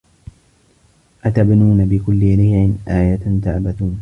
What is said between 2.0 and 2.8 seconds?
ريعٍ